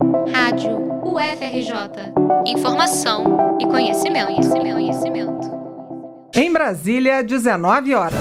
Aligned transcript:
Rádio 0.00 0.76
UFRJ. 1.02 2.12
Informação 2.46 3.56
e 3.58 3.64
conhecimento, 3.64 4.26
conhecimento, 4.26 4.74
conhecimento. 4.74 5.50
Em 6.34 6.52
Brasília, 6.52 7.24
19 7.24 7.94
horas. 7.94 8.20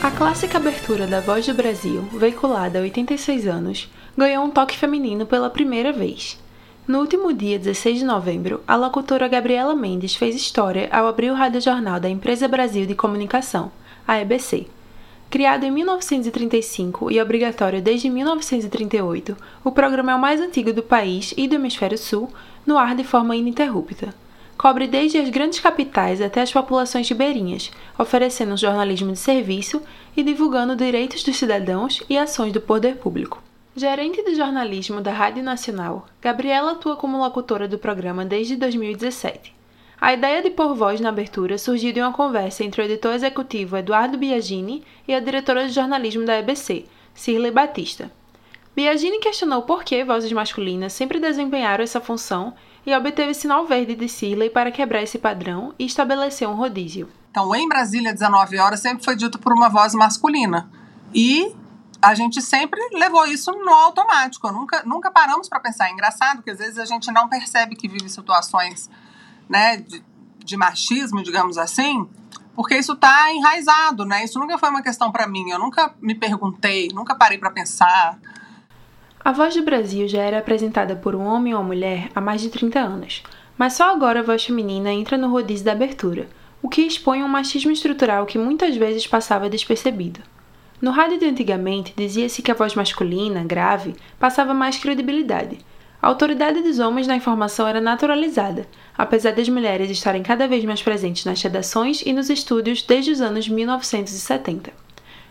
A 0.00 0.10
clássica 0.12 0.58
abertura 0.58 1.08
da 1.08 1.20
Voz 1.20 1.44
do 1.44 1.54
Brasil, 1.54 2.02
veiculada 2.12 2.78
há 2.78 2.82
86 2.82 3.48
anos, 3.48 3.92
ganhou 4.16 4.44
um 4.44 4.50
toque 4.50 4.76
feminino 4.76 5.26
pela 5.26 5.50
primeira 5.50 5.92
vez. 5.92 6.38
No 6.86 7.00
último 7.00 7.32
dia 7.32 7.58
16 7.58 7.98
de 7.98 8.04
novembro, 8.04 8.62
a 8.66 8.76
locutora 8.76 9.26
Gabriela 9.26 9.74
Mendes 9.74 10.14
fez 10.14 10.36
história 10.36 10.88
ao 10.92 11.08
abrir 11.08 11.32
o 11.32 11.34
radiojornal 11.34 11.98
da 11.98 12.08
Empresa 12.08 12.46
Brasil 12.46 12.86
de 12.86 12.94
Comunicação, 12.94 13.72
a 14.06 14.20
EBC. 14.20 14.77
Criado 15.30 15.64
em 15.64 15.70
1935 15.70 17.10
e 17.10 17.20
obrigatório 17.20 17.82
desde 17.82 18.08
1938, 18.08 19.36
o 19.62 19.70
programa 19.70 20.12
é 20.12 20.14
o 20.14 20.18
mais 20.18 20.40
antigo 20.40 20.72
do 20.72 20.82
país 20.82 21.34
e 21.36 21.46
do 21.46 21.56
Hemisfério 21.56 21.98
Sul, 21.98 22.32
no 22.66 22.78
ar 22.78 22.94
de 22.94 23.04
forma 23.04 23.36
ininterrupta. 23.36 24.14
Cobre 24.56 24.86
desde 24.86 25.18
as 25.18 25.28
grandes 25.28 25.60
capitais 25.60 26.22
até 26.22 26.40
as 26.40 26.50
populações 26.50 27.06
ribeirinhas, 27.06 27.70
oferecendo 27.98 28.54
um 28.54 28.56
jornalismo 28.56 29.12
de 29.12 29.18
serviço 29.18 29.82
e 30.16 30.22
divulgando 30.22 30.74
direitos 30.74 31.22
dos 31.22 31.36
cidadãos 31.36 32.02
e 32.08 32.16
ações 32.16 32.50
do 32.50 32.60
poder 32.62 32.96
público. 32.96 33.42
Gerente 33.76 34.24
de 34.24 34.34
jornalismo 34.34 35.02
da 35.02 35.12
Rádio 35.12 35.42
Nacional, 35.42 36.08
Gabriela 36.22 36.72
atua 36.72 36.96
como 36.96 37.18
locutora 37.18 37.68
do 37.68 37.78
programa 37.78 38.24
desde 38.24 38.56
2017. 38.56 39.57
A 40.00 40.12
ideia 40.12 40.40
de 40.40 40.50
pôr 40.50 40.76
voz 40.76 41.00
na 41.00 41.08
abertura 41.08 41.58
surgiu 41.58 41.92
de 41.92 42.00
uma 42.00 42.12
conversa 42.12 42.62
entre 42.62 42.80
o 42.80 42.84
editor 42.84 43.14
executivo 43.14 43.76
Eduardo 43.76 44.16
Biagini 44.16 44.84
e 45.08 45.12
a 45.12 45.18
diretora 45.18 45.66
de 45.66 45.72
jornalismo 45.72 46.24
da 46.24 46.38
EBC, 46.38 46.84
Cirlei 47.12 47.50
Batista. 47.50 48.08
Biagini 48.76 49.18
questionou 49.18 49.62
por 49.62 49.82
que 49.82 50.04
vozes 50.04 50.30
masculinas 50.30 50.92
sempre 50.92 51.18
desempenharam 51.18 51.82
essa 51.82 52.00
função 52.00 52.54
e 52.86 52.94
obteve 52.94 53.34
sinal 53.34 53.66
verde 53.66 53.96
de 53.96 54.08
Cirlei 54.08 54.48
para 54.48 54.70
quebrar 54.70 55.02
esse 55.02 55.18
padrão 55.18 55.74
e 55.76 55.86
estabelecer 55.86 56.48
um 56.48 56.54
rodízio. 56.54 57.08
Então, 57.32 57.52
em 57.56 57.68
Brasília, 57.68 58.12
19 58.12 58.56
horas, 58.56 58.78
sempre 58.78 59.04
foi 59.04 59.16
dito 59.16 59.36
por 59.36 59.52
uma 59.52 59.68
voz 59.68 59.94
masculina. 59.94 60.70
E 61.12 61.52
a 62.00 62.14
gente 62.14 62.40
sempre 62.40 62.80
levou 62.92 63.26
isso 63.26 63.50
no 63.50 63.72
automático. 63.72 64.50
Nunca, 64.52 64.80
nunca 64.86 65.10
paramos 65.10 65.48
para 65.48 65.58
pensar. 65.58 65.88
É 65.88 65.92
engraçado 65.92 66.40
que 66.40 66.50
às 66.50 66.58
vezes 66.58 66.78
a 66.78 66.84
gente 66.84 67.10
não 67.10 67.28
percebe 67.28 67.74
que 67.74 67.88
vive 67.88 68.08
situações 68.08 68.88
né, 69.48 69.78
de, 69.78 70.02
de 70.44 70.56
machismo, 70.56 71.22
digamos 71.22 71.56
assim, 71.56 72.08
porque 72.54 72.76
isso 72.76 72.92
está 72.92 73.32
enraizado, 73.32 74.04
né? 74.04 74.24
Isso 74.24 74.38
nunca 74.38 74.58
foi 74.58 74.68
uma 74.68 74.82
questão 74.82 75.12
para 75.12 75.28
mim. 75.28 75.48
Eu 75.50 75.58
nunca 75.60 75.94
me 76.00 76.14
perguntei, 76.14 76.88
nunca 76.92 77.14
parei 77.14 77.38
para 77.38 77.50
pensar. 77.52 78.18
A 79.24 79.32
Voz 79.32 79.54
do 79.54 79.62
Brasil 79.62 80.08
já 80.08 80.22
era 80.22 80.38
apresentada 80.38 80.96
por 80.96 81.14
um 81.14 81.24
homem 81.24 81.54
ou 81.54 81.60
uma 81.60 81.66
mulher 81.66 82.10
há 82.14 82.20
mais 82.20 82.40
de 82.40 82.48
30 82.48 82.80
anos, 82.80 83.22
mas 83.56 83.74
só 83.74 83.92
agora 83.92 84.20
a 84.20 84.22
voz 84.22 84.44
feminina 84.44 84.90
entra 84.90 85.18
no 85.18 85.30
rodízio 85.30 85.66
da 85.66 85.72
abertura, 85.72 86.28
o 86.62 86.68
que 86.68 86.82
expõe 86.82 87.22
um 87.22 87.28
machismo 87.28 87.70
estrutural 87.70 88.26
que 88.26 88.38
muitas 88.38 88.76
vezes 88.76 89.06
passava 89.06 89.50
despercebido. 89.50 90.20
No 90.80 90.92
rádio 90.92 91.18
de 91.18 91.26
antigamente, 91.26 91.92
dizia-se 91.96 92.40
que 92.40 92.50
a 92.50 92.54
voz 92.54 92.74
masculina, 92.74 93.44
grave, 93.44 93.94
passava 94.18 94.54
mais 94.54 94.78
credibilidade. 94.78 95.58
A 96.00 96.06
autoridade 96.06 96.62
dos 96.62 96.78
homens 96.78 97.08
na 97.08 97.16
informação 97.16 97.66
era 97.66 97.80
naturalizada, 97.80 98.68
apesar 98.96 99.32
das 99.32 99.48
mulheres 99.48 99.90
estarem 99.90 100.22
cada 100.22 100.46
vez 100.46 100.64
mais 100.64 100.80
presentes 100.80 101.24
nas 101.24 101.42
redações 101.42 102.02
e 102.02 102.12
nos 102.12 102.30
estúdios 102.30 102.82
desde 102.82 103.10
os 103.10 103.20
anos 103.20 103.48
1970. 103.48 104.72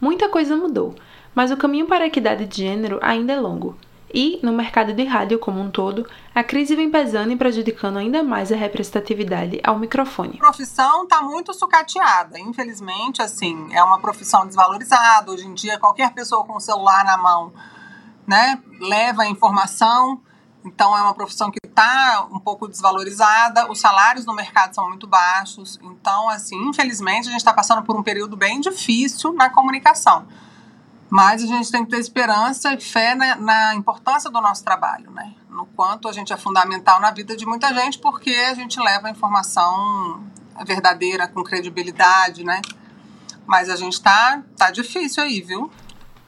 Muita 0.00 0.28
coisa 0.28 0.56
mudou, 0.56 0.96
mas 1.32 1.52
o 1.52 1.56
caminho 1.56 1.86
para 1.86 2.04
a 2.04 2.06
equidade 2.08 2.44
de 2.44 2.56
gênero 2.56 2.98
ainda 3.00 3.32
é 3.32 3.40
longo. 3.40 3.76
E, 4.12 4.40
no 4.42 4.52
mercado 4.52 4.92
de 4.92 5.04
rádio 5.04 5.38
como 5.38 5.60
um 5.60 5.70
todo, 5.70 6.08
a 6.34 6.42
crise 6.42 6.74
vem 6.74 6.90
pesando 6.90 7.30
e 7.30 7.36
prejudicando 7.36 7.98
ainda 7.98 8.22
mais 8.22 8.50
a 8.50 8.56
representatividade 8.56 9.60
ao 9.62 9.78
microfone. 9.78 10.36
A 10.36 10.38
profissão 10.38 11.04
está 11.04 11.20
muito 11.20 11.52
sucateada. 11.52 12.38
Infelizmente, 12.38 13.20
assim, 13.20 13.68
é 13.72 13.84
uma 13.84 14.00
profissão 14.00 14.46
desvalorizada. 14.46 15.30
Hoje 15.30 15.46
em 15.46 15.52
dia, 15.52 15.78
qualquer 15.78 16.14
pessoa 16.14 16.42
com 16.44 16.56
o 16.56 16.60
celular 16.60 17.04
na 17.04 17.18
mão 17.18 17.52
né, 18.26 18.58
leva 18.80 19.22
a 19.22 19.28
informação. 19.28 20.22
Então, 20.64 20.96
é 20.96 21.00
uma 21.00 21.14
profissão 21.14 21.50
que 21.50 21.58
está 21.64 22.26
um 22.30 22.38
pouco 22.38 22.68
desvalorizada. 22.68 23.70
Os 23.70 23.80
salários 23.80 24.26
no 24.26 24.34
mercado 24.34 24.74
são 24.74 24.88
muito 24.88 25.06
baixos. 25.06 25.78
Então, 25.82 26.28
assim, 26.28 26.56
infelizmente, 26.68 27.28
a 27.28 27.30
gente 27.30 27.40
está 27.40 27.52
passando 27.52 27.82
por 27.82 27.96
um 27.96 28.02
período 28.02 28.36
bem 28.36 28.60
difícil 28.60 29.32
na 29.32 29.48
comunicação. 29.48 30.26
Mas 31.10 31.42
a 31.42 31.46
gente 31.46 31.70
tem 31.70 31.84
que 31.84 31.90
ter 31.90 31.98
esperança 31.98 32.74
e 32.74 32.80
fé 32.80 33.14
na, 33.14 33.36
na, 33.36 33.74
importância 33.74 34.30
do 34.30 34.40
nosso 34.40 34.62
trabalho, 34.62 35.10
né? 35.10 35.34
No 35.48 35.64
quanto 35.64 36.06
a 36.06 36.12
gente 36.12 36.32
é 36.32 36.36
fundamental 36.36 37.00
na 37.00 37.10
vida 37.10 37.34
de 37.34 37.46
muita 37.46 37.72
gente, 37.72 37.98
porque 37.98 38.30
a 38.30 38.54
gente 38.54 38.78
leva 38.78 39.08
a 39.08 39.10
informação 39.10 40.22
verdadeira, 40.66 41.26
com 41.26 41.42
credibilidade, 41.42 42.44
né? 42.44 42.60
Mas 43.46 43.70
a 43.70 43.76
gente 43.76 44.02
tá, 44.02 44.42
tá 44.56 44.70
difícil 44.70 45.22
aí, 45.22 45.40
viu? 45.40 45.70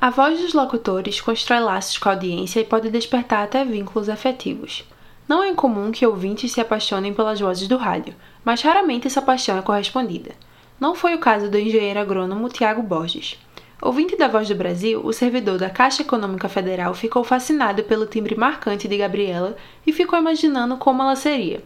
A 0.00 0.10
voz 0.10 0.40
dos 0.40 0.52
locutores 0.52 1.20
constrói 1.20 1.60
laços 1.60 1.96
com 1.98 2.08
a 2.08 2.12
audiência 2.12 2.60
e 2.60 2.64
pode 2.64 2.90
despertar 2.90 3.44
até 3.44 3.64
vínculos 3.64 4.08
afetivos. 4.08 4.84
Não 5.26 5.42
é 5.42 5.48
incomum 5.48 5.90
que 5.90 6.06
ouvintes 6.06 6.52
se 6.52 6.60
apaixonem 6.60 7.14
pelas 7.14 7.40
vozes 7.40 7.66
do 7.66 7.76
rádio, 7.76 8.14
mas 8.44 8.60
raramente 8.60 9.06
essa 9.06 9.22
paixão 9.22 9.56
é 9.56 9.62
correspondida. 9.62 10.32
Não 10.78 10.94
foi 10.94 11.14
o 11.14 11.18
caso 11.18 11.48
do 11.48 11.58
engenheiro 11.58 12.00
agrônomo 12.00 12.50
Tiago 12.50 12.82
Borges. 12.82 13.38
Ouvinte 13.80 14.16
da 14.16 14.28
Voz 14.28 14.48
do 14.48 14.54
Brasil, 14.54 15.00
o 15.02 15.12
servidor 15.12 15.58
da 15.58 15.70
Caixa 15.70 16.02
Econômica 16.02 16.48
Federal 16.48 16.92
ficou 16.92 17.24
fascinado 17.24 17.84
pelo 17.84 18.06
timbre 18.06 18.34
marcante 18.34 18.88
de 18.88 18.96
Gabriela 18.98 19.56
e 19.86 19.92
ficou 19.92 20.18
imaginando 20.18 20.76
como 20.76 21.02
ela 21.02 21.16
seria. 21.16 21.62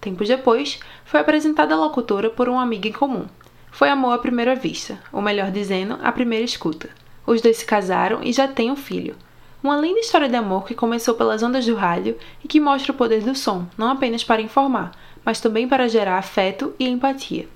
Tempos 0.00 0.28
depois, 0.28 0.78
foi 1.04 1.20
apresentada 1.20 1.74
a 1.74 1.78
locutora 1.78 2.28
por 2.28 2.48
um 2.48 2.58
amigo 2.58 2.86
em 2.86 2.92
comum. 2.92 3.26
Foi 3.70 3.88
amor 3.88 4.12
à 4.12 4.18
primeira 4.18 4.54
vista, 4.54 4.98
ou 5.12 5.22
melhor 5.22 5.50
dizendo, 5.50 5.98
à 6.02 6.12
primeira 6.12 6.44
escuta. 6.44 6.90
Os 7.28 7.42
dois 7.42 7.58
se 7.58 7.66
casaram 7.66 8.22
e 8.22 8.32
já 8.32 8.48
têm 8.48 8.70
um 8.70 8.76
filho. 8.76 9.14
Uma 9.62 9.76
linda 9.76 10.00
história 10.00 10.30
de 10.30 10.34
amor 10.34 10.64
que 10.64 10.74
começou 10.74 11.14
pelas 11.14 11.42
ondas 11.42 11.66
do 11.66 11.74
rádio 11.74 12.16
e 12.42 12.48
que 12.48 12.58
mostra 12.58 12.90
o 12.90 12.94
poder 12.94 13.22
do 13.22 13.34
som, 13.34 13.66
não 13.76 13.90
apenas 13.90 14.24
para 14.24 14.40
informar, 14.40 14.92
mas 15.22 15.38
também 15.38 15.68
para 15.68 15.90
gerar 15.90 16.16
afeto 16.16 16.72
e 16.78 16.88
empatia. 16.88 17.46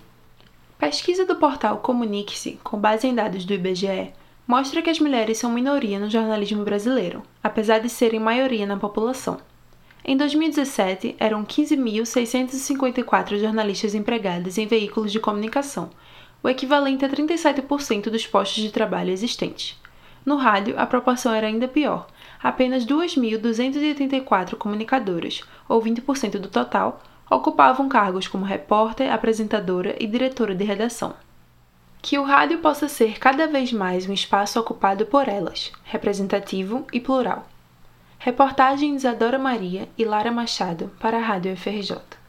Pesquisa 0.79 1.25
do 1.25 1.37
portal 1.37 1.79
Comunique-se, 1.79 2.61
com 2.63 2.77
base 2.79 3.07
em 3.07 3.15
dados 3.15 3.47
do 3.47 3.55
IBGE, 3.55 4.13
mostra 4.47 4.83
que 4.83 4.91
as 4.91 5.01
mulheres 5.01 5.39
são 5.39 5.51
minoria 5.51 5.99
no 5.99 6.11
jornalismo 6.11 6.63
brasileiro, 6.65 7.23
apesar 7.43 7.79
de 7.79 7.89
serem 7.89 8.21
maioria 8.21 8.67
na 8.67 8.77
população. 8.77 9.39
Em 10.05 10.19
2017, 10.19 11.17
eram 11.19 11.47
15.654 11.47 13.39
jornalistas 13.39 13.95
empregadas 13.95 14.59
em 14.59 14.67
veículos 14.67 15.11
de 15.11 15.19
comunicação, 15.19 15.89
o 16.43 16.49
equivalente 16.49 17.05
a 17.05 17.09
37% 17.09 18.11
dos 18.11 18.27
postos 18.27 18.63
de 18.63 18.71
trabalho 18.71 19.11
existentes. 19.11 19.81
No 20.25 20.37
rádio, 20.37 20.79
a 20.79 20.87
proporção 20.87 21.33
era 21.33 21.47
ainda 21.47 21.67
pior, 21.67 22.07
apenas 22.43 22.85
2.284 22.87 24.57
comunicadoras, 24.57 25.43
ou 25.69 25.83
20% 25.83 26.39
do 26.39 26.49
total, 26.49 27.03
ocupavam 27.31 27.89
cargos 27.89 28.29
como 28.29 28.45
repórter, 28.45 29.13
apresentadora 29.13 29.97
e 29.99 30.07
diretora 30.07 30.55
de 30.55 30.65
redação. 30.65 31.15
Que 32.01 32.19
o 32.19 32.25
rádio 32.25 32.59
possa 32.59 32.89
ser 32.89 33.19
cada 33.19 33.47
vez 33.47 33.73
mais 33.73 34.09
um 34.09 34.13
espaço 34.13 34.59
ocupado 34.59 35.07
por 35.07 35.29
elas, 35.29 35.73
representativo 35.85 36.87
e 36.93 37.01
plural. 37.01 37.47
Reportagem 38.19 38.95
Isadora 38.95 39.39
Maria 39.39 39.89
e 39.97 40.05
Lara 40.05 40.31
Machado 40.31 40.91
para 41.01 41.19
a 41.19 41.21
Rádio 41.21 41.57
FRJ. 41.57 42.22